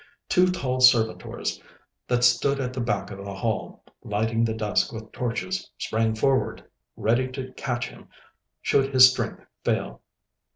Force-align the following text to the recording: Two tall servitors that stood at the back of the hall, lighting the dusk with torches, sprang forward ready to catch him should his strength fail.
Two 0.29 0.47
tall 0.49 0.79
servitors 0.79 1.61
that 2.07 2.23
stood 2.23 2.59
at 2.59 2.73
the 2.73 2.81
back 2.81 3.11
of 3.11 3.23
the 3.23 3.35
hall, 3.35 3.83
lighting 4.01 4.43
the 4.43 4.53
dusk 4.55 4.91
with 4.91 5.11
torches, 5.11 5.69
sprang 5.77 6.15
forward 6.15 6.63
ready 6.97 7.27
to 7.33 7.53
catch 7.53 7.87
him 7.87 8.07
should 8.63 8.91
his 8.95 9.11
strength 9.11 9.45
fail. 9.63 10.01